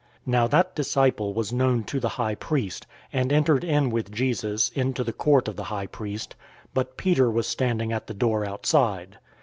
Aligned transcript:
Now 0.25 0.47
that 0.47 0.73
disciple 0.75 1.31
was 1.35 1.53
known 1.53 1.83
to 1.83 1.99
the 1.99 2.09
high 2.17 2.33
priest, 2.33 2.87
and 3.13 3.31
entered 3.31 3.63
in 3.63 3.91
with 3.91 4.09
Jesus 4.11 4.69
into 4.69 5.03
the 5.03 5.13
court 5.13 5.47
of 5.47 5.55
the 5.57 5.65
high 5.65 5.85
priest; 5.85 6.35
018:016 6.69 6.69
but 6.73 6.97
Peter 6.97 7.29
was 7.29 7.45
standing 7.45 7.93
at 7.93 8.07
the 8.07 8.15
door 8.15 8.43
outside. 8.43 9.19